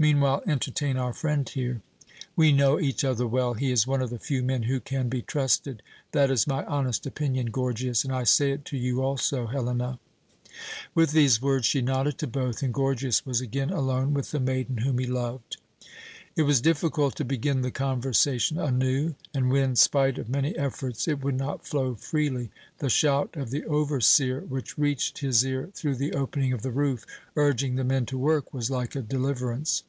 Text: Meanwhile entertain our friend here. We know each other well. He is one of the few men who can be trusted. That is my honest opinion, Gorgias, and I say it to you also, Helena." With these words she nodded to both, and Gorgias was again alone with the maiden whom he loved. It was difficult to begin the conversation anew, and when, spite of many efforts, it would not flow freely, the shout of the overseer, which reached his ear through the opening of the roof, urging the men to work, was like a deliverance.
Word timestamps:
Meanwhile 0.00 0.42
entertain 0.46 0.96
our 0.96 1.12
friend 1.12 1.46
here. 1.46 1.82
We 2.34 2.52
know 2.52 2.80
each 2.80 3.04
other 3.04 3.26
well. 3.26 3.52
He 3.52 3.70
is 3.70 3.86
one 3.86 4.00
of 4.00 4.08
the 4.08 4.18
few 4.18 4.42
men 4.42 4.62
who 4.62 4.80
can 4.80 5.10
be 5.10 5.20
trusted. 5.20 5.82
That 6.12 6.30
is 6.30 6.46
my 6.46 6.64
honest 6.64 7.04
opinion, 7.04 7.50
Gorgias, 7.50 8.02
and 8.02 8.10
I 8.10 8.24
say 8.24 8.52
it 8.52 8.64
to 8.64 8.78
you 8.78 9.02
also, 9.02 9.46
Helena." 9.46 9.98
With 10.94 11.10
these 11.12 11.42
words 11.42 11.66
she 11.66 11.82
nodded 11.82 12.16
to 12.16 12.26
both, 12.26 12.62
and 12.62 12.72
Gorgias 12.72 13.26
was 13.26 13.42
again 13.42 13.68
alone 13.68 14.14
with 14.14 14.30
the 14.30 14.40
maiden 14.40 14.78
whom 14.78 14.96
he 15.00 15.06
loved. 15.06 15.58
It 16.34 16.44
was 16.44 16.62
difficult 16.62 17.14
to 17.16 17.24
begin 17.26 17.60
the 17.60 17.70
conversation 17.70 18.58
anew, 18.58 19.16
and 19.34 19.50
when, 19.50 19.76
spite 19.76 20.16
of 20.16 20.30
many 20.30 20.56
efforts, 20.56 21.08
it 21.08 21.22
would 21.22 21.36
not 21.36 21.66
flow 21.66 21.94
freely, 21.94 22.50
the 22.78 22.88
shout 22.88 23.36
of 23.36 23.50
the 23.50 23.66
overseer, 23.66 24.40
which 24.48 24.78
reached 24.78 25.18
his 25.18 25.44
ear 25.44 25.68
through 25.74 25.96
the 25.96 26.14
opening 26.14 26.54
of 26.54 26.62
the 26.62 26.70
roof, 26.72 27.04
urging 27.36 27.74
the 27.76 27.84
men 27.84 28.06
to 28.06 28.16
work, 28.16 28.54
was 28.54 28.70
like 28.70 28.96
a 28.96 29.02
deliverance. 29.02 29.82